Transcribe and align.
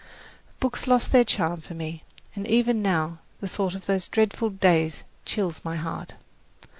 Books 0.59 0.87
lost 0.87 1.11
their 1.11 1.23
charm 1.23 1.61
for 1.61 1.75
me, 1.75 2.03
and 2.35 2.47
even 2.47 2.81
now 2.81 3.19
the 3.39 3.47
thought 3.47 3.75
of 3.75 3.85
those 3.85 4.07
dreadful 4.07 4.49
days 4.49 5.03
chills 5.25 5.61
my 5.63 5.75
heart. 5.75 6.15